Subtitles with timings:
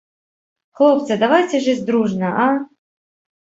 [0.79, 2.49] Хлопцы, давайце жыць дружна, а!